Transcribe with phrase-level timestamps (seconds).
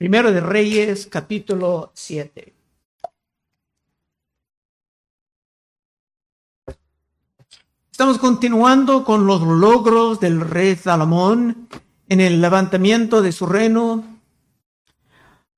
[0.00, 2.54] Primero de Reyes, capítulo 7.
[7.90, 11.68] Estamos continuando con los logros del rey Salomón
[12.08, 14.02] en el levantamiento de su reino.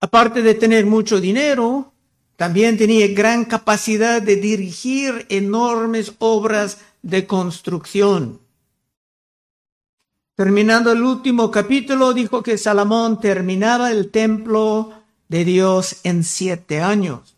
[0.00, 1.92] Aparte de tener mucho dinero,
[2.34, 8.41] también tenía gran capacidad de dirigir enormes obras de construcción.
[10.34, 14.92] Terminando el último capítulo, dijo que Salomón terminaba el templo
[15.28, 17.36] de Dios en siete años.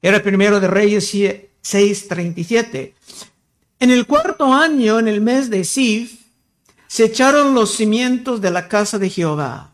[0.00, 2.94] Era primero de Reyes 6:37.
[3.80, 6.20] En el cuarto año, en el mes de Sif,
[6.86, 9.72] se echaron los cimientos de la casa de Jehová.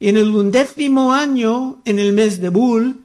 [0.00, 3.04] Y en el undécimo año, en el mes de Bul,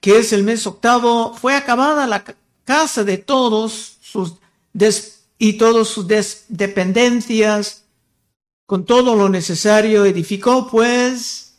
[0.00, 2.24] que es el mes octavo, fue acabada la
[2.64, 4.34] casa de todos sus
[5.44, 6.06] y todas sus
[6.48, 7.84] dependencias,
[8.64, 11.58] con todo lo necesario, edificó pues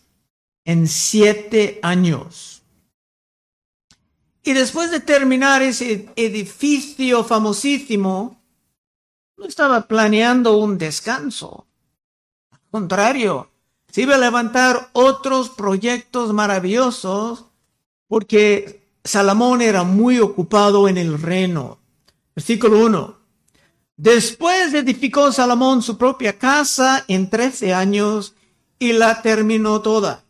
[0.64, 2.64] en siete años.
[4.42, 8.42] Y después de terminar ese edificio famosísimo,
[9.38, 11.68] no estaba planeando un descanso.
[12.50, 13.52] Al contrario,
[13.92, 17.46] se iba a levantar otros proyectos maravillosos
[18.08, 21.78] porque Salomón era muy ocupado en el reino.
[22.34, 23.25] Versículo 1.
[23.98, 28.36] Después edificó Salomón su propia casa en trece años
[28.78, 30.26] y la terminó toda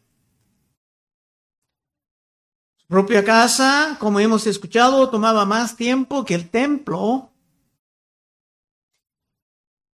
[2.88, 7.32] propia casa, como hemos escuchado, tomaba más tiempo que el templo.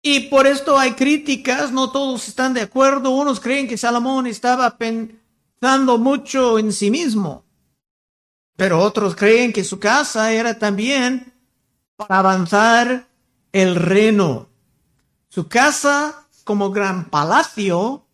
[0.04, 3.12] Y por esto hay críticas, no todos están de acuerdo.
[3.12, 7.46] Unos creen que Salomón estaba pensando mucho en sí mismo,
[8.58, 11.34] pero otros creen que su casa era también
[11.96, 13.08] para avanzar
[13.52, 14.50] el reino.
[15.30, 18.06] Su casa como gran palacio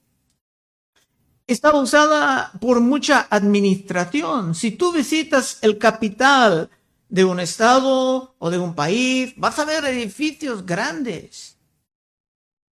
[1.48, 4.54] estaba usada por mucha administración.
[4.54, 6.70] Si tú visitas el capital
[7.10, 11.58] de un estado o de un país, vas a ver edificios grandes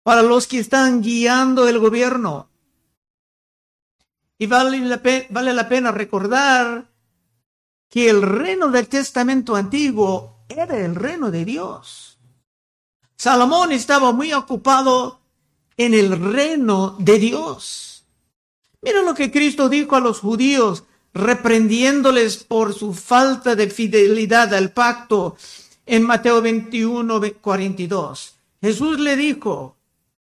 [0.03, 2.49] para los que están guiando el gobierno.
[4.37, 6.91] Y vale la, vale la pena recordar
[7.89, 12.14] que el reino del Testamento antiguo era el reino de Dios.
[13.17, 15.19] Salomón estaba muy ocupado
[15.77, 18.05] en el reino de Dios.
[18.81, 20.83] Mira lo que Cristo dijo a los judíos,
[21.13, 25.37] reprendiéndoles por su falta de fidelidad al pacto
[25.85, 28.35] en Mateo 21, 42.
[28.61, 29.77] Jesús le dijo,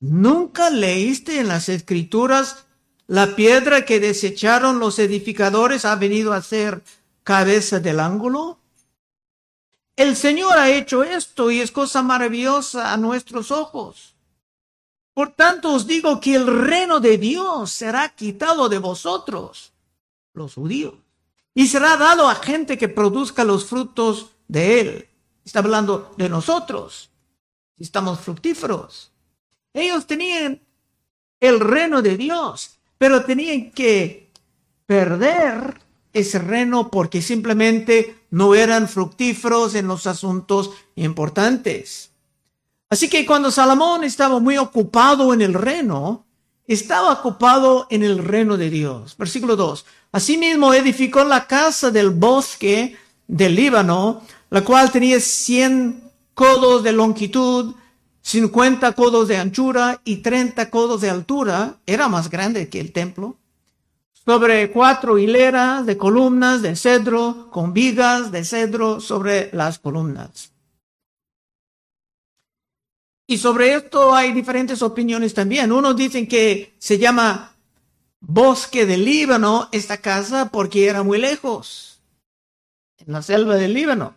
[0.01, 2.65] ¿nunca leíste en las escrituras
[3.07, 6.83] la piedra que desecharon los edificadores ha venido a ser
[7.25, 8.59] cabeza del ángulo?
[9.99, 14.15] El Señor ha hecho esto y es cosa maravillosa a nuestros ojos.
[15.13, 19.73] Por tanto os digo que el reino de Dios será quitado de vosotros,
[20.35, 20.95] los judíos,
[21.53, 25.09] y será dado a gente que produzca los frutos de él.
[25.45, 27.11] Está hablando de nosotros,
[27.77, 29.11] si estamos fructíferos.
[29.73, 30.63] Ellos tenían
[31.41, 34.31] el reino de Dios, pero tenían que
[34.87, 35.88] perder
[36.19, 42.11] ese reino porque simplemente no eran fructíferos en los asuntos importantes.
[42.91, 46.27] Así que cuando Salomón estaba muy ocupado en el reino,
[46.67, 49.17] estaba ocupado en el reino de Dios.
[49.17, 49.85] Versículo 2.
[50.13, 52.97] Asimismo edificó la casa del bosque
[53.27, 57.75] del Líbano, la cual tenía 100 codos de longitud,
[58.23, 61.77] 50 codos de anchura y 30 codos de altura.
[61.87, 63.37] Era más grande que el templo.
[64.29, 70.53] Sobre cuatro hileras de columnas de cedro, con vigas de cedro sobre las columnas.
[73.27, 75.73] Y sobre esto hay diferentes opiniones también.
[75.73, 77.57] Unos dicen que se llama
[78.21, 82.03] bosque del Líbano esta casa porque era muy lejos,
[82.99, 84.15] en la selva del Líbano.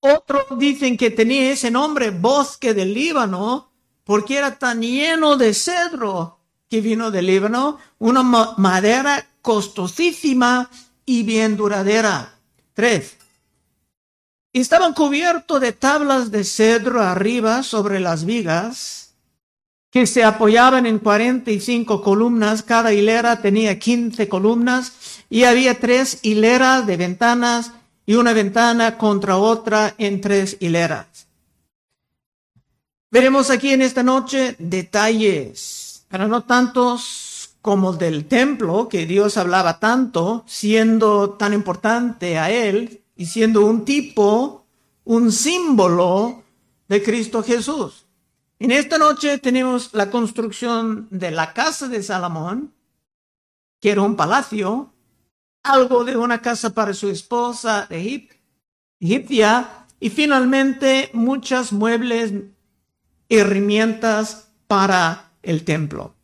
[0.00, 3.70] Otros dicen que tenía ese nombre, bosque del Líbano,
[4.02, 6.36] porque era tan lleno de cedro
[6.68, 10.70] que vino del Líbano, una madera costosísima
[11.04, 12.34] y bien duradera.
[12.74, 13.16] Tres,
[14.52, 19.14] estaban cubiertos de tablas de cedro arriba sobre las vigas,
[19.90, 26.86] que se apoyaban en 45 columnas, cada hilera tenía 15 columnas, y había tres hileras
[26.86, 27.72] de ventanas
[28.04, 31.26] y una ventana contra otra en tres hileras.
[33.10, 39.80] Veremos aquí en esta noche detalles, pero no tantos como del templo, que Dios hablaba
[39.80, 44.64] tanto, siendo tan importante a él, y siendo un tipo,
[45.04, 46.44] un símbolo
[46.88, 48.06] de Cristo Jesús.
[48.58, 52.72] En esta noche tenemos la construcción de la casa de Salomón,
[53.80, 54.92] que era un palacio,
[55.62, 58.30] algo de una casa para su esposa de
[59.00, 62.32] egipcia, y finalmente muchas muebles
[63.28, 66.14] herramientas para el templo.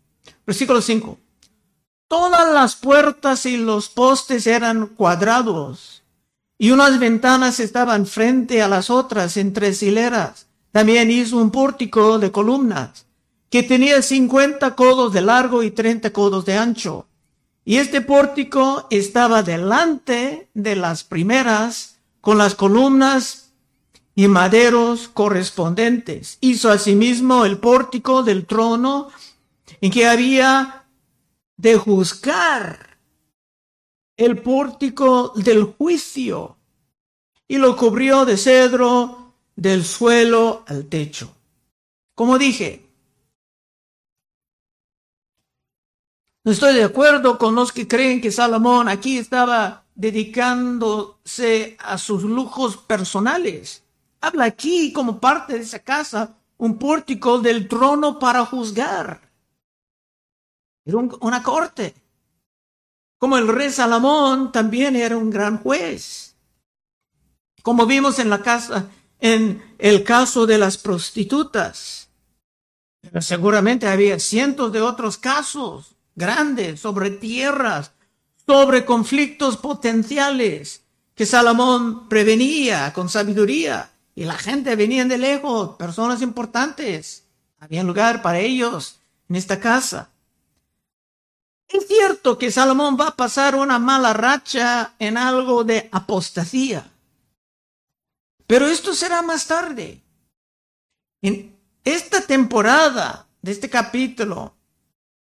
[0.46, 1.18] Versículo 5.
[2.08, 6.02] Todas las puertas y los postes eran cuadrados
[6.58, 10.46] y unas ventanas estaban frente a las otras en tres hileras.
[10.70, 13.06] También hizo un pórtico de columnas
[13.50, 17.08] que tenía 50 codos de largo y 30 codos de ancho.
[17.64, 23.41] Y este pórtico estaba delante de las primeras con las columnas
[24.14, 26.38] y maderos correspondientes.
[26.40, 29.08] Hizo asimismo el pórtico del trono
[29.80, 30.86] en que había
[31.56, 32.98] de juzgar
[34.16, 36.56] el pórtico del juicio
[37.48, 41.34] y lo cubrió de cedro del suelo al techo.
[42.14, 42.86] Como dije,
[46.44, 52.24] no estoy de acuerdo con los que creen que Salomón aquí estaba dedicándose a sus
[52.24, 53.84] lujos personales.
[54.22, 59.20] Habla aquí como parte de esa casa un pórtico del trono para juzgar.
[60.84, 61.92] Era una corte.
[63.18, 66.36] Como el rey Salomón también era un gran juez.
[67.62, 68.88] Como vimos en la casa
[69.18, 72.08] en el caso de las prostitutas.
[73.20, 77.90] Seguramente había cientos de otros casos grandes sobre tierras,
[78.46, 80.82] sobre conflictos potenciales
[81.14, 83.91] que Salomón prevenía con sabiduría.
[84.14, 87.24] Y la gente venía de lejos, personas importantes.
[87.58, 90.10] Había lugar para ellos en esta casa.
[91.68, 96.90] Es cierto que Salomón va a pasar una mala racha en algo de apostasía.
[98.46, 100.02] Pero esto será más tarde.
[101.22, 104.54] En esta temporada de este capítulo,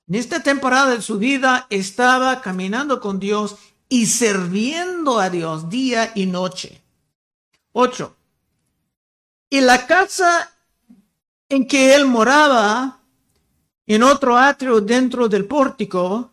[0.07, 3.57] en esta temporada de su vida, estaba caminando con Dios
[3.89, 6.83] y sirviendo a Dios día y noche.
[7.73, 8.17] Ocho.
[9.55, 10.51] Y la casa
[11.49, 12.99] en que él moraba,
[13.87, 16.33] en otro atrio dentro del pórtico,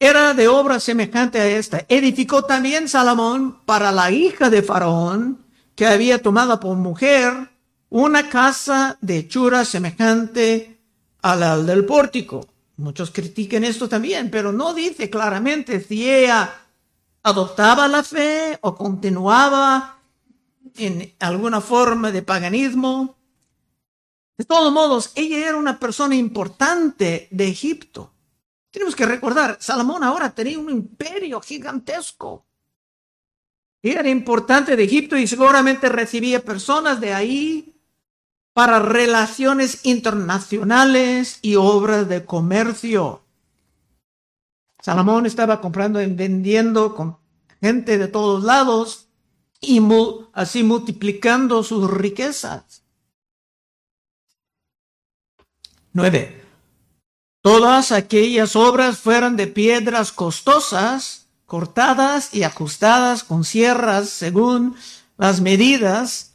[0.00, 1.84] era de obra semejante a esta.
[1.90, 5.44] Edificó también Salomón para la hija de Faraón,
[5.74, 7.50] que había tomado por mujer
[7.90, 10.80] una casa de hechura semejante
[11.20, 12.48] a la del pórtico.
[12.78, 16.54] Muchos critican esto también, pero no dice claramente si ella
[17.22, 19.98] adoptaba la fe o continuaba
[20.76, 23.16] en alguna forma de paganismo.
[24.38, 28.12] De todos modos, ella era una persona importante de Egipto.
[28.70, 32.46] Tenemos que recordar, Salomón ahora tenía un imperio gigantesco
[33.82, 37.80] era importante de Egipto y seguramente recibía personas de ahí
[38.52, 43.22] para relaciones internacionales y obras de comercio.
[44.80, 47.18] Salomón estaba comprando y vendiendo con
[47.60, 49.08] gente de todos lados
[49.62, 49.80] y
[50.34, 52.82] así multiplicando sus riquezas.
[55.92, 56.44] Nueve.
[57.42, 64.74] Todas aquellas obras fueran de piedras costosas cortadas y ajustadas con sierras según
[65.18, 66.34] las medidas,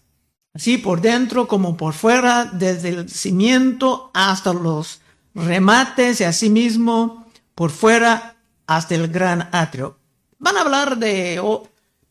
[0.54, 5.02] así por dentro como por fuera, desde el cimiento hasta los
[5.34, 8.36] remates y asimismo por fuera
[8.68, 9.98] hasta el gran atrio.
[10.40, 11.40] Van a hablar de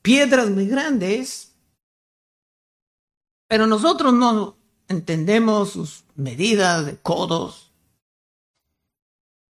[0.07, 1.51] piedras muy grandes,
[3.49, 7.73] pero nosotros no entendemos sus medidas de codos,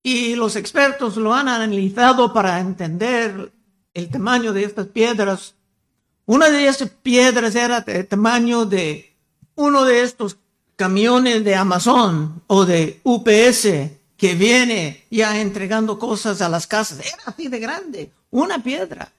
[0.02, 3.52] y los expertos lo han analizado para entender
[3.92, 5.56] el tamaño de estas piedras.
[6.25, 9.14] Una de esas piedras era del tamaño de
[9.56, 10.38] uno de estos
[10.75, 17.00] camiones de Amazon o de UPS que viene ya entregando cosas a las casas.
[17.00, 19.12] Era así de grande, una piedra.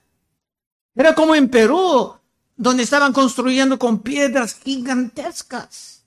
[0.94, 2.14] Era como en Perú,
[2.56, 6.04] donde estaban construyendo con piedras gigantescas,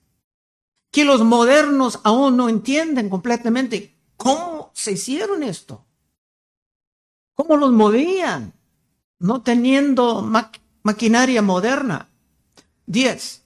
[0.91, 5.83] que los modernos aún no entienden completamente ¿Cómo se hicieron esto?
[7.33, 8.53] ¿Cómo los movían?
[9.17, 10.21] No teniendo
[10.83, 12.07] maquinaria moderna.
[12.85, 13.41] Diez.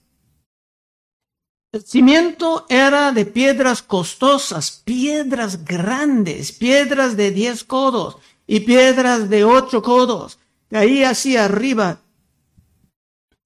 [1.71, 9.45] El cimiento era de piedras costosas, piedras grandes, piedras de diez codos y piedras de
[9.45, 10.39] ocho codos.
[10.75, 12.01] Ahí hacia arriba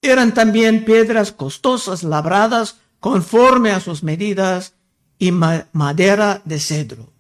[0.02, 4.74] eran también piedras costosas, labradas conforme a sus medidas
[5.20, 7.14] y madera de cedro.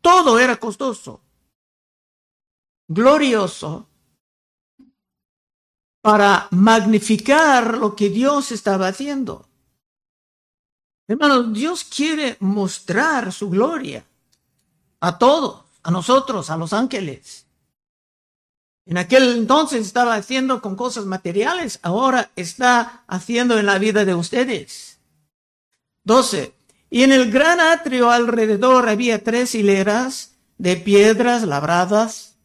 [0.00, 1.20] Todo era costoso,
[2.88, 3.86] glorioso,
[6.00, 9.46] para magnificar lo que Dios estaba haciendo.
[11.06, 14.04] Hermanos, Dios quiere mostrar su gloria
[14.98, 17.45] a todos, a nosotros, a los ángeles.
[18.86, 24.14] En aquel entonces estaba haciendo con cosas materiales, ahora está haciendo en la vida de
[24.14, 24.98] ustedes.
[26.04, 26.54] 12.
[26.88, 32.36] Y en el gran atrio alrededor había tres hileras de piedras labradas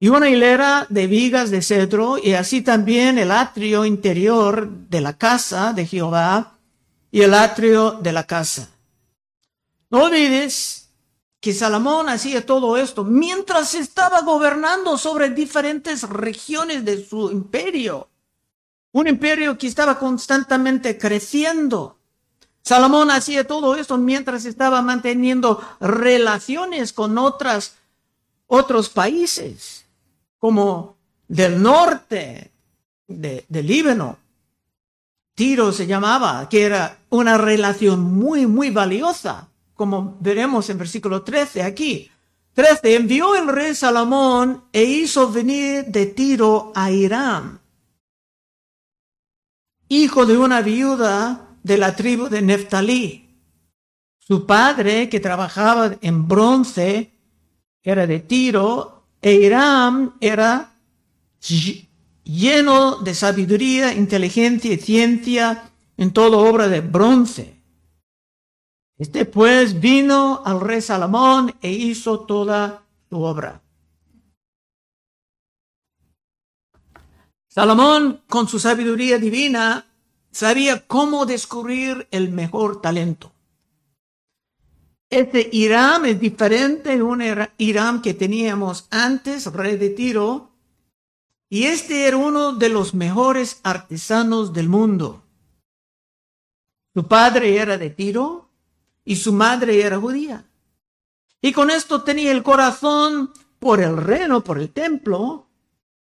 [0.00, 5.16] y una hilera de vigas de cedro y así también el atrio interior de la
[5.16, 6.58] casa de Jehová
[7.10, 8.68] y el atrio de la casa.
[9.90, 10.77] No olvides
[11.52, 18.08] Salomón hacía todo esto mientras estaba gobernando sobre diferentes regiones de su imperio.
[18.92, 21.98] Un imperio que estaba constantemente creciendo.
[22.62, 27.76] Salomón hacía todo esto mientras estaba manteniendo relaciones con otras,
[28.46, 29.86] otros países,
[30.38, 30.96] como
[31.28, 32.50] del norte
[33.06, 34.18] de, de Líbano.
[35.34, 39.48] Tiro se llamaba, que era una relación muy, muy valiosa,
[39.78, 42.10] como veremos en versículo 13 aquí.
[42.54, 42.96] 13.
[42.96, 47.60] Envió el rey Salomón e hizo venir de Tiro a Irán,
[49.88, 53.36] hijo de una viuda de la tribu de Neftalí.
[54.18, 57.12] Su padre, que trabajaba en bronce,
[57.80, 60.74] era de Tiro, e Irán era
[62.24, 67.57] lleno de sabiduría, inteligencia y ciencia en toda obra de bronce.
[68.98, 73.62] Este pues vino al rey Salomón e hizo toda su obra.
[77.46, 79.86] Salomón, con su sabiduría divina,
[80.32, 83.32] sabía cómo descubrir el mejor talento.
[85.10, 87.22] Este Irán es diferente de un
[87.56, 90.50] Irán que teníamos antes, rey de Tiro,
[91.48, 95.22] y este era uno de los mejores artesanos del mundo.
[96.94, 98.47] Su padre era de Tiro
[99.08, 100.44] y su madre era judía.
[101.40, 105.46] Y con esto tenía el corazón por el reino, por el templo,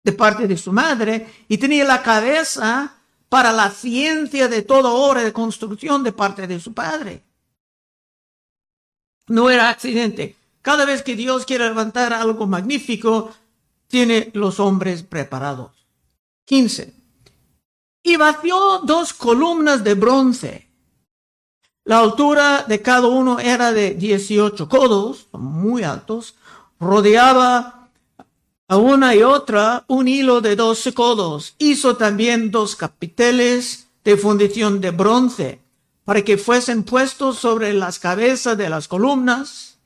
[0.04, 2.96] de parte de su madre, y tenía la cabeza
[3.30, 7.24] para la ciencia de toda obra de construcción de parte de su padre.
[9.28, 10.36] No era accidente.
[10.64, 13.32] Cada vez que Dios quiere levantar algo magnífico,
[13.88, 15.86] tiene los hombres preparados.
[16.46, 16.92] 15.
[18.02, 20.65] Y vació dos columnas de bronce.
[21.88, 26.34] La altura de cada uno era de 18 codos, muy altos.
[26.80, 27.90] Rodeaba
[28.68, 31.54] a una y otra un hilo de doce codos.
[31.60, 35.62] Hizo también dos capiteles de fundición de bronce
[36.06, 39.78] para que fuesen puestos sobre las cabezas de las columnas.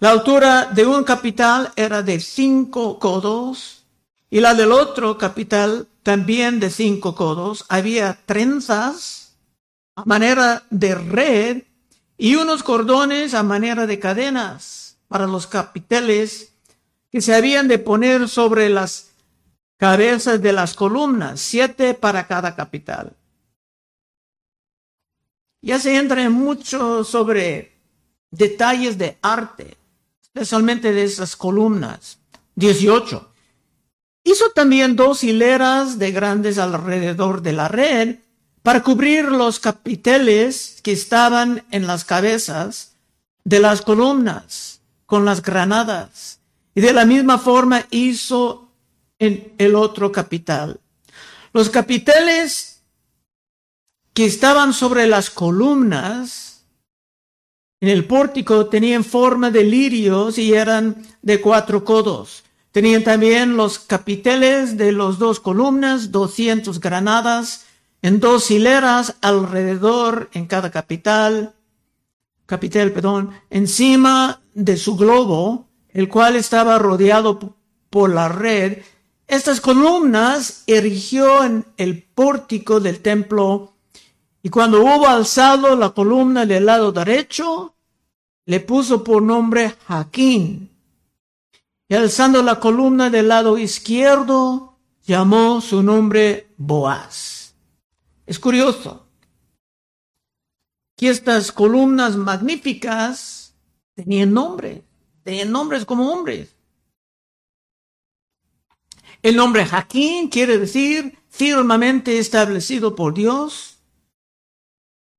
[0.00, 3.84] La altura de un capital era de cinco codos
[4.28, 7.64] y la del otro capital también de cinco codos.
[7.68, 9.21] Había trenzas
[9.96, 11.62] a manera de red
[12.16, 16.54] y unos cordones a manera de cadenas para los capiteles
[17.10, 19.10] que se habían de poner sobre las
[19.76, 23.16] cabezas de las columnas, siete para cada capital.
[25.60, 27.72] Ya se entra en mucho sobre
[28.30, 29.76] detalles de arte,
[30.22, 32.18] especialmente de esas columnas.
[32.54, 33.28] 18.
[34.24, 38.18] Hizo también dos hileras de grandes alrededor de la red
[38.62, 42.96] para cubrir los capiteles que estaban en las cabezas
[43.44, 46.40] de las columnas con las granadas
[46.74, 48.70] y de la misma forma hizo
[49.18, 50.80] en el otro capital.
[51.52, 52.82] Los capiteles
[54.14, 56.64] que estaban sobre las columnas
[57.80, 62.44] en el pórtico tenían forma de lirios y eran de cuatro codos.
[62.70, 67.66] Tenían también los capiteles de los dos columnas, 200 granadas
[68.02, 71.54] en dos hileras alrededor en cada capital,
[72.46, 77.56] capitel, perdón, encima de su globo el cual estaba rodeado
[77.90, 78.78] por la red,
[79.26, 83.74] estas columnas erigió en el pórtico del templo
[84.42, 87.74] y cuando hubo alzado la columna del lado derecho,
[88.46, 90.70] le puso por nombre Jaquín.
[91.88, 97.41] Y alzando la columna del lado izquierdo, llamó su nombre Boaz.
[98.32, 99.06] Es curioso
[100.96, 103.54] que estas columnas magníficas
[103.94, 104.84] tenían nombre
[105.22, 106.48] tenían nombres como hombres.
[109.20, 113.76] El nombre Jaquín quiere decir firmemente establecido por Dios.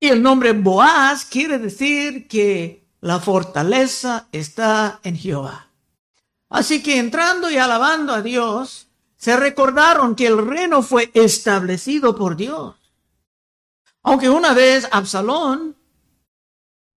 [0.00, 5.70] Y el nombre Boaz quiere decir que la fortaleza está en Jehová.
[6.48, 12.34] Así que entrando y alabando a Dios, se recordaron que el reino fue establecido por
[12.34, 12.83] Dios.
[14.04, 15.76] Aunque una vez Absalón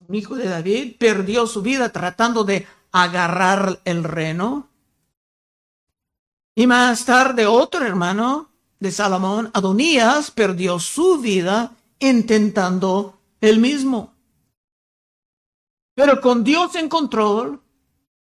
[0.08, 4.70] un hijo de David, perdió su vida tratando de agarrar el reno.
[6.56, 8.50] Y más tarde otro hermano
[8.80, 14.14] de Salomón, Adonías, perdió su vida intentando el mismo.
[15.94, 17.62] Pero con Dios en control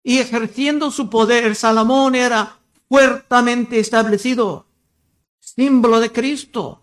[0.02, 4.66] y ejerciendo su poder, Salomón era fuertemente establecido,
[5.38, 6.82] símbolo de Cristo.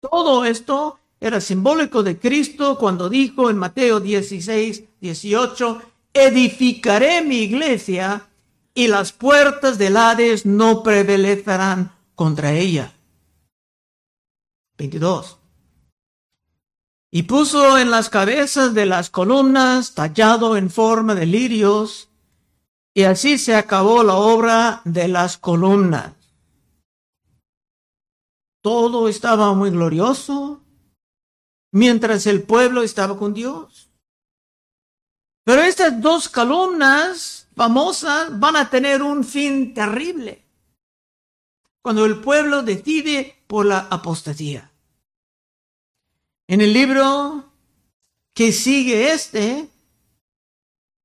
[0.00, 5.82] Todo esto era simbólico de Cristo cuando dijo en Mateo 16, 18,
[6.12, 8.28] edificaré mi iglesia
[8.74, 12.92] y las puertas del Hades no prevalecerán contra ella.
[14.78, 15.38] 22.
[17.10, 22.08] Y puso en las cabezas de las columnas tallado en forma de lirios,
[22.94, 26.12] y así se acabó la obra de las columnas.
[28.60, 30.62] Todo estaba muy glorioso,
[31.72, 33.88] mientras el pueblo estaba con Dios.
[35.44, 40.44] Pero estas dos columnas famosas van a tener un fin terrible
[41.82, 44.70] cuando el pueblo decide por la apostasía.
[46.46, 47.50] En el libro
[48.34, 49.68] que sigue este,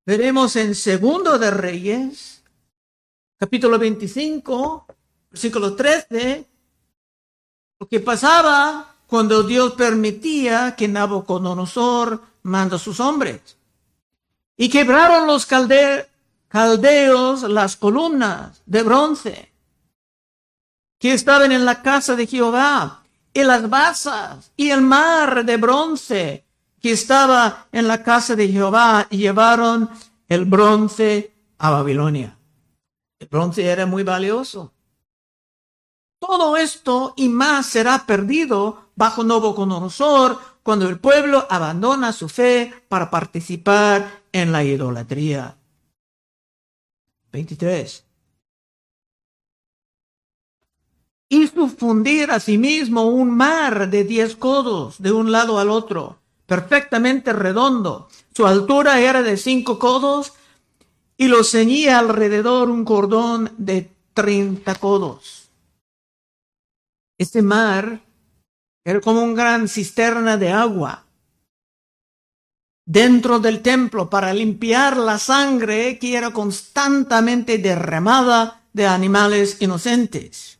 [0.06, 2.44] veremos en Segundo de Reyes,
[3.38, 4.86] capítulo 25,
[5.32, 6.46] versículo 13,
[7.80, 13.60] lo que pasaba cuando Dios permitía que Nabucodonosor manda a sus hombres.
[14.58, 19.54] Y quebraron los caldeos las columnas de bronce
[20.98, 26.48] que estaban en la casa de Jehová, y las basas y el mar de bronce
[26.82, 29.92] que estaba en la casa de Jehová, y llevaron
[30.28, 32.36] el bronce a Babilonia.
[33.20, 34.74] El bronce era muy valioso.
[36.26, 43.12] Todo esto y más será perdido bajo Nabucodonosor cuando el pueblo abandona su fe para
[43.12, 45.58] participar en la idolatría.
[47.34, 48.06] 23.
[51.28, 56.20] hizo fundir a sí mismo un mar de diez codos de un lado al otro,
[56.46, 58.08] perfectamente redondo.
[58.34, 60.34] Su altura era de cinco codos
[61.18, 65.43] y lo ceñía alrededor un cordón de treinta codos.
[67.18, 68.02] Este mar
[68.84, 71.06] era como una gran cisterna de agua
[72.86, 80.60] dentro del templo para limpiar la sangre que era constantemente derramada de animales inocentes.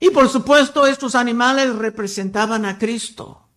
[0.00, 3.48] Y por supuesto estos animales representaban a Cristo,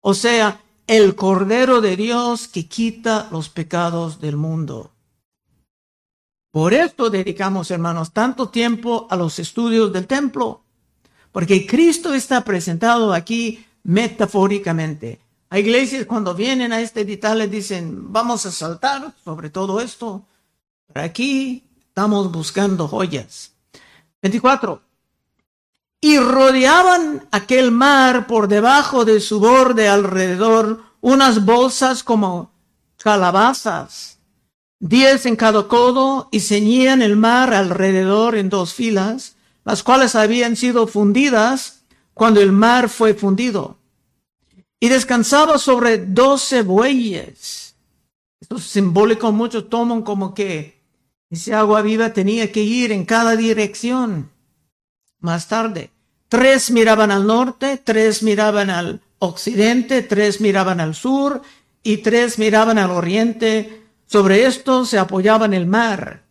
[0.00, 4.92] o sea, el Cordero de Dios que quita los pecados del mundo.
[6.52, 10.65] Por esto dedicamos, hermanos, tanto tiempo a los estudios del templo,
[11.36, 15.20] porque Cristo está presentado aquí metafóricamente.
[15.50, 20.24] Hay iglesias cuando vienen a este detalle dicen, vamos a saltar sobre todo esto.
[20.86, 23.52] Pero aquí estamos buscando joyas.
[24.22, 24.80] 24
[26.00, 32.50] y rodeaban aquel mar por debajo de su borde alrededor unas bolsas como
[32.96, 34.20] calabazas,
[34.78, 39.35] diez en cada codo, y ceñían el mar alrededor en dos filas,
[39.66, 41.82] las cuales habían sido fundidas
[42.14, 43.78] cuando el mar fue fundido.
[44.78, 47.74] Y descansaba sobre doce bueyes.
[48.40, 50.80] Esto es simbólico, muchos toman como que
[51.30, 54.30] ese agua viva tenía que ir en cada dirección.
[55.18, 55.90] Más tarde,
[56.28, 61.42] tres miraban al norte, tres miraban al occidente, tres miraban al sur
[61.82, 63.82] y tres miraban al oriente.
[64.06, 66.25] Sobre esto se apoyaban el mar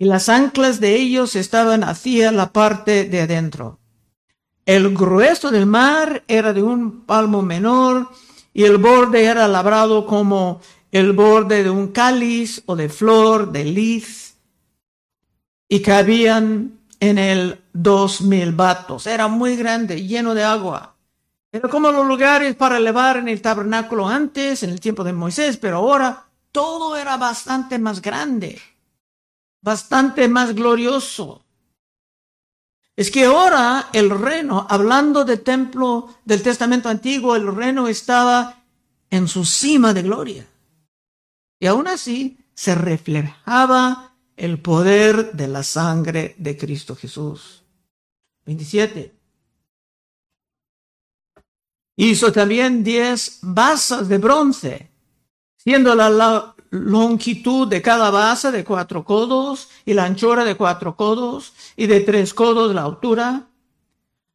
[0.00, 3.80] y las anclas de ellos estaban hacia la parte de adentro.
[4.64, 8.08] El grueso del mar era de un palmo menor
[8.54, 13.64] y el borde era labrado como el borde de un cáliz o de flor de
[13.66, 14.38] lis
[15.68, 19.06] y cabían en el dos mil vatos.
[19.06, 20.94] Era muy grande, lleno de agua.
[21.52, 25.58] Era como los lugares para elevar en el tabernáculo antes, en el tiempo de Moisés,
[25.58, 28.58] pero ahora todo era bastante más grande,
[29.60, 31.44] bastante más glorioso.
[32.96, 38.62] Es que ahora el reino, hablando del templo del Testamento Antiguo, el reino estaba
[39.08, 40.46] en su cima de gloria.
[41.58, 47.64] Y aún así se reflejaba el poder de la sangre de Cristo Jesús.
[48.46, 49.14] 27.
[51.96, 54.90] Hizo también diez basas de bronce,
[55.56, 61.52] siendo la longitud de cada base de cuatro codos y la anchura de cuatro codos
[61.76, 63.48] y de tres codos la altura.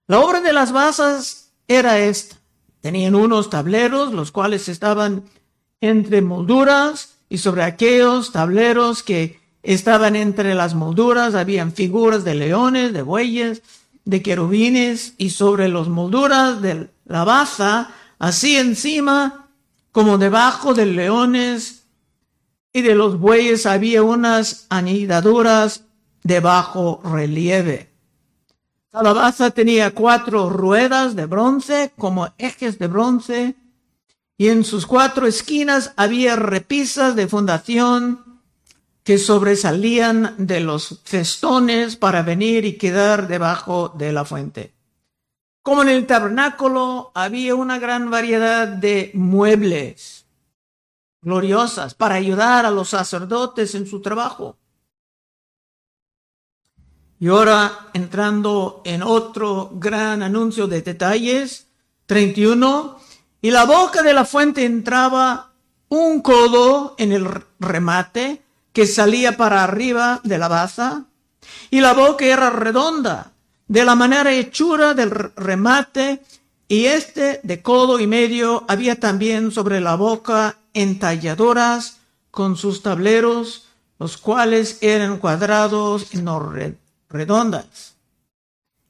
[0.08, 2.36] La obra de las basas era esta.
[2.82, 5.24] Tenían unos tableros, los cuales estaban
[5.82, 12.94] entre molduras, y sobre aquellos tableros que estaban entre las molduras habían figuras de leones,
[12.94, 13.64] de bueyes,
[14.04, 19.48] de querubines, y sobre las molduras de la baza, así encima
[19.92, 21.85] como debajo de leones
[22.76, 25.86] y de los bueyes había unas anidaduras
[26.24, 27.90] de bajo relieve.
[28.92, 33.56] La baza tenía cuatro ruedas de bronce como ejes de bronce
[34.38, 38.42] y en sus cuatro esquinas había repisas de fundación
[39.06, 44.74] que sobresalían de los festones para venir y quedar debajo de la fuente.
[45.64, 50.25] Como en el tabernáculo había una gran variedad de muebles
[51.26, 54.58] gloriosas para ayudar a los sacerdotes en su trabajo.
[57.20, 61.68] Y ahora entrando en otro gran anuncio de detalles,
[62.06, 63.00] 31,
[63.42, 65.54] y la boca de la fuente entraba
[65.90, 67.28] un codo en el
[67.60, 71.06] remate que salía para arriba de la baza,
[71.72, 73.32] y la boca era redonda,
[73.68, 76.22] de la manera hechura del remate,
[76.68, 81.98] y este de codo y medio había también sobre la boca entalladoras
[82.30, 86.54] con sus tableros, los cuales eran cuadrados y no
[87.10, 87.96] redondas.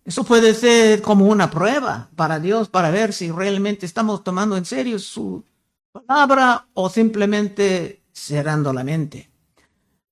[0.04, 4.66] Eso puede ser como una prueba para Dios para ver si realmente estamos tomando en
[4.66, 5.44] serio su
[5.92, 9.30] palabra o simplemente cerrando la mente.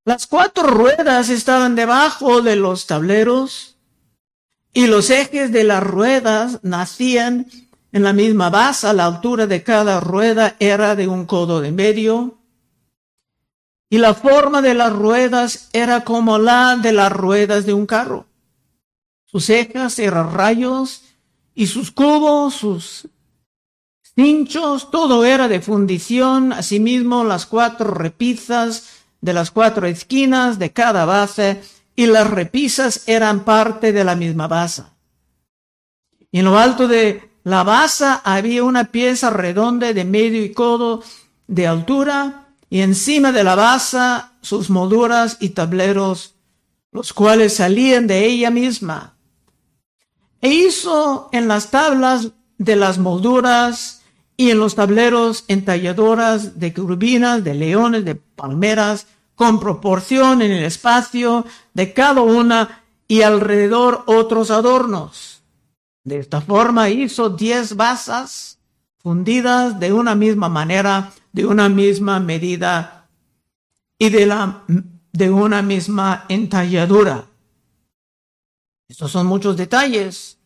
[0.06, 3.78] Las cuatro ruedas estaban debajo de los tableros
[4.74, 7.48] y los ejes de las ruedas nacían
[7.94, 8.92] en la misma base.
[8.94, 12.40] La altura de cada rueda era de un codo de medio
[13.90, 18.26] y la forma de las ruedas era como la de las ruedas de un carro.
[19.24, 21.04] Sus ejes eran rayos
[21.54, 23.08] y sus cubos, sus
[24.16, 26.54] cinchos, todo era de fundición.
[26.54, 31.62] Asimismo, las cuatro repisas de las cuatro esquinas de cada base
[31.96, 34.84] y las repisas eran parte de la misma base.
[36.32, 41.04] Y en lo alto de la base había una pieza redonda de medio y codo
[41.48, 44.00] de altura y encima de la base
[44.42, 46.36] sus molduras y tableros,
[46.92, 49.16] los cuales salían de ella misma.
[50.42, 54.02] E hizo en las tablas de las molduras
[54.38, 60.64] y en los tableros entalladoras de curvinas, de leones, de palmeras, con proporción en el
[60.64, 65.33] espacio de cada una y alrededor otros adornos.
[66.04, 68.60] De esta forma hizo diez basas
[68.98, 73.10] fundidas de una misma manera de una misma medida
[73.98, 74.64] y de, la,
[75.12, 77.28] de una misma entalladura.
[78.88, 80.38] Estos son muchos detalles,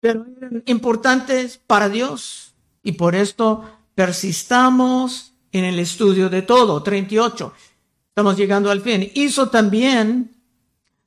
[0.00, 0.26] pero
[0.66, 6.82] importantes para Dios y por esto persistamos en el estudio de todo.
[6.82, 7.52] 38.
[8.08, 9.10] Estamos llegando al fin.
[9.14, 10.36] Hizo también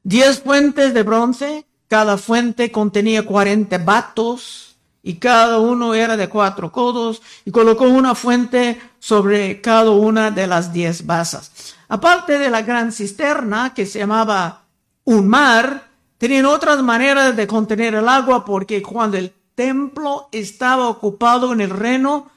[0.03, 1.65] diez fuentes de bronce.
[1.91, 8.15] Cada fuente contenía 40 batos y cada uno era de cuatro codos, y colocó una
[8.15, 11.75] fuente sobre cada una de las diez basas.
[11.89, 14.63] Aparte de la gran cisterna, que se llamaba
[15.03, 21.51] un mar, tenían otras maneras de contener el agua, porque cuando el templo estaba ocupado
[21.51, 22.31] en el reino,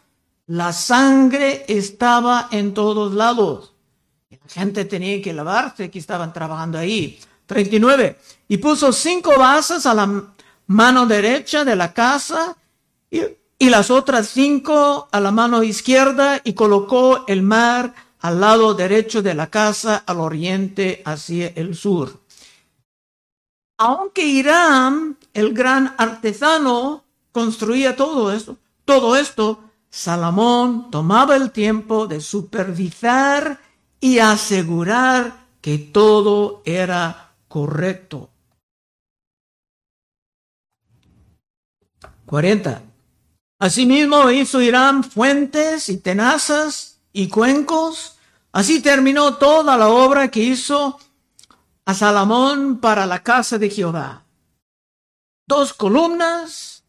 [0.49, 3.73] la sangre estaba en todos lados.
[4.31, 7.21] La gente tenía que lavarse que estaban trabajando ahí.
[7.47, 8.19] 39.
[8.49, 10.35] Y puso cinco basas a la
[10.67, 12.57] mano derecha de la casa
[13.11, 13.21] y,
[13.71, 19.35] las otras cinco a la mano izquierda y colocó el mar al lado derecho de
[19.35, 22.21] la casa al oriente hacia el sur.
[23.79, 32.21] Aunque Irán, el gran artesano, construía todo esto, todo esto, Salomón tomaba el tiempo de
[32.21, 33.61] supervisar
[34.01, 38.31] y asegurar que todo era correcto.
[42.27, 42.83] 40.
[43.59, 48.19] Asimismo hizo Irán fuentes y tenazas y cuencos.
[48.53, 50.99] Así terminó toda la obra que hizo
[51.85, 54.25] a Salomón para la casa de Jehová.
[55.47, 56.85] Dos columnas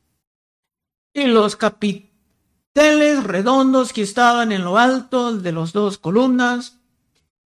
[1.14, 6.78] y los capiteles redondos que estaban en lo alto de las dos columnas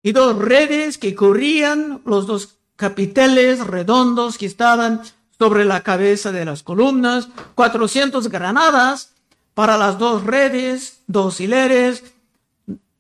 [0.03, 5.03] y dos redes que cubrían los dos capiteles redondos que estaban
[5.39, 9.13] sobre la cabeza de las columnas, 400 granadas
[9.55, 12.05] para las dos redes, dos hileres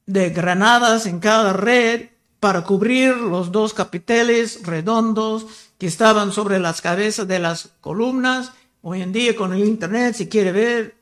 [0.06, 2.08] de granadas en cada red
[2.40, 5.46] para cubrir los dos capiteles redondos
[5.78, 8.52] que estaban sobre las cabezas de las columnas.
[8.82, 10.96] Hoy en día con el internet, si quiere ver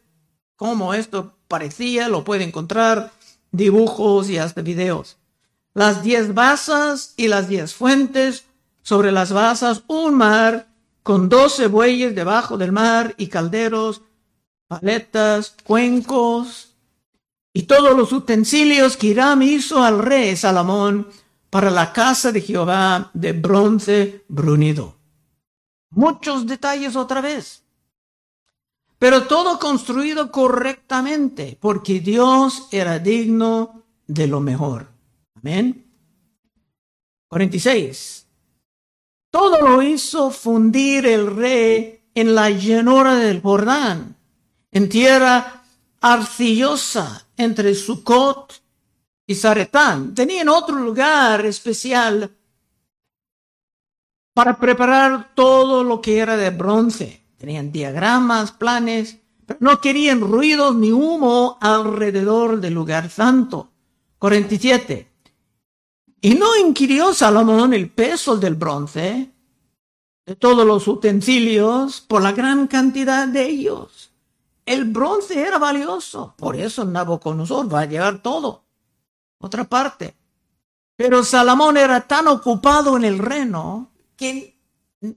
[0.56, 3.12] cómo esto parecía, lo puede encontrar,
[3.52, 5.18] dibujos y hasta videos.
[5.74, 8.44] Las diez basas y las diez fuentes,
[8.82, 10.68] sobre las basas un mar
[11.06, 14.02] con doce bueyes debajo del mar y calderos,
[14.66, 16.74] paletas, cuencos
[17.52, 21.06] y todos los utensilios que Hiram hizo al rey Salomón
[21.48, 24.96] para la casa de Jehová de bronce brunido.
[25.90, 27.62] Muchos detalles otra vez
[28.98, 34.88] pero todo construido correctamente, porque Dios era digno de lo mejor.
[35.34, 35.84] Amén.
[37.28, 38.25] 46.
[39.30, 44.16] Todo lo hizo fundir el rey en la llanura del Jordán,
[44.72, 45.62] en tierra
[46.00, 48.62] arcillosa entre Sucot
[49.26, 50.14] y Zaretán.
[50.14, 52.30] Tenían otro lugar especial
[54.32, 57.22] para preparar todo lo que era de bronce.
[57.38, 63.70] Tenían diagramas, planes, pero no querían ruidos ni humo alrededor del lugar santo.
[64.18, 65.15] 47.
[66.26, 69.30] Y no inquirió Salomón el peso del bronce,
[70.26, 74.10] de todos los utensilios, por la gran cantidad de ellos.
[74.64, 78.64] El bronce era valioso, por eso Nabucodonosor va a llevar todo.
[79.38, 80.16] Otra parte.
[80.96, 84.58] Pero Salomón era tan ocupado en el reino que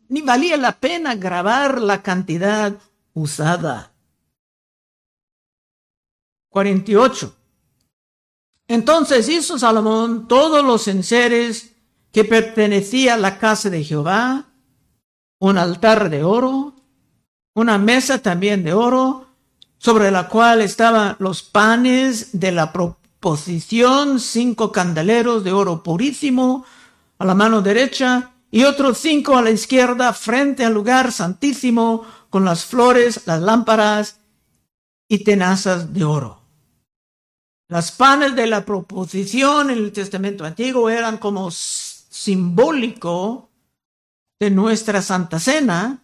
[0.10, 2.78] ni valía la pena grabar la cantidad
[3.16, 3.94] usada.
[6.50, 7.39] 48.
[8.70, 11.74] Entonces hizo Salomón todos los enseres
[12.12, 14.46] que pertenecía a la casa de Jehová,
[15.40, 16.76] un altar de oro,
[17.56, 19.26] una mesa también de oro,
[19.80, 26.64] sobre la cual estaban los panes de la proposición, cinco candeleros de oro purísimo
[27.18, 32.46] a la mano derecha, y otros cinco a la izquierda frente al lugar santísimo con
[32.46, 34.20] las flores, las lámparas
[35.08, 36.39] y tenazas de oro.
[37.70, 43.52] Las panes de la proposición en el Testamento Antiguo eran como simbólico
[44.40, 46.02] de nuestra Santa Cena,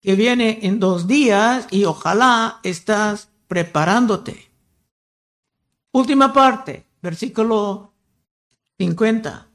[0.00, 4.50] que viene en dos días y ojalá estás preparándote.
[5.92, 7.92] Última parte, versículo
[8.78, 9.46] 50.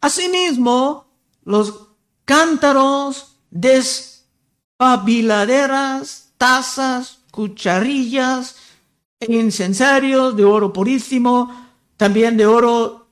[0.00, 1.06] Asimismo,
[1.44, 1.88] los
[2.24, 8.56] cántaros, despabiladeras, tazas, cucharillas
[9.28, 13.06] incensarios de oro purísimo, también de oro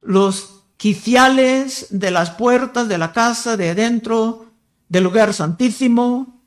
[0.00, 4.46] los quiciales de las puertas de la casa de adentro
[4.88, 6.42] del lugar santísimo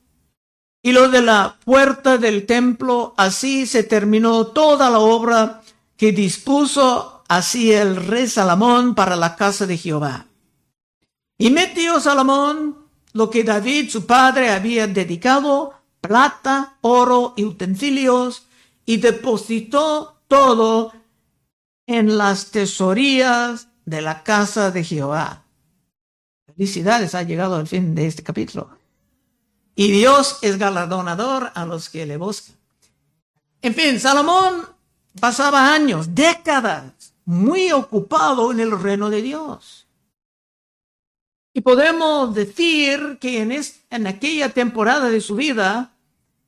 [0.83, 3.13] y lo de la puerta del templo.
[3.17, 5.61] Así se terminó toda la obra
[5.95, 10.27] que dispuso así el rey Salomón para la casa de Jehová.
[11.37, 12.77] Y metió Salomón
[13.13, 18.46] lo que David su padre había dedicado, plata, oro y utensilios,
[18.87, 20.93] y depositó todo
[21.85, 25.43] en las tesorías de la casa de Jehová.
[26.47, 28.69] Felicidades, ha llegado al fin de este capítulo.
[29.75, 32.55] Y Dios es galardonador a los que le buscan.
[33.61, 34.65] En fin, Salomón
[35.19, 39.85] pasaba años, décadas, muy ocupado en el reino de Dios.
[41.53, 43.51] Y podemos decir que en,
[43.89, 45.96] en aquella temporada de su vida,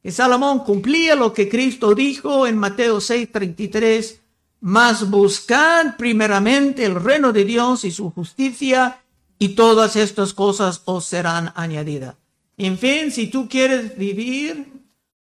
[0.01, 4.19] que Salomón cumplía lo que Cristo dijo en Mateo 6:33,
[4.61, 9.01] mas buscad primeramente el reino de Dios y su justicia,
[9.37, 12.15] y todas estas cosas os serán añadidas.
[12.57, 14.73] En fin, si tú quieres vivir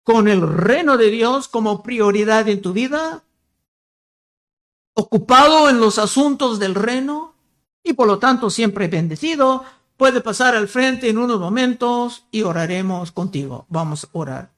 [0.02, 3.22] con el reino de Dios como prioridad en tu vida,
[4.94, 7.34] ocupado en los asuntos del reino
[7.82, 9.64] y por lo tanto siempre bendecido,
[9.96, 13.64] puede pasar al frente en unos momentos y oraremos contigo.
[13.70, 14.51] Vamos a orar.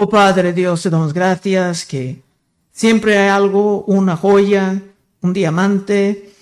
[0.00, 2.22] Oh Padre Dios, te damos gracias que
[2.70, 4.80] siempre hay algo, una joya,
[5.22, 6.32] un diamante,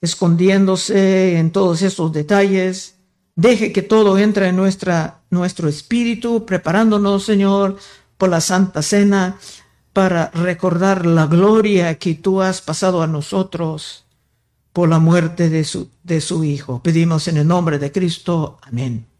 [0.00, 2.94] escondiéndose en todos estos detalles.
[3.34, 7.76] Deje que todo entre en nuestra, nuestro espíritu, preparándonos, Señor,
[8.16, 9.36] por la Santa Cena
[9.92, 14.04] para recordar la gloria que tú has pasado a nosotros
[14.72, 16.80] por la muerte de su, de su Hijo.
[16.84, 18.60] Pedimos en el nombre de Cristo.
[18.62, 19.11] Amén.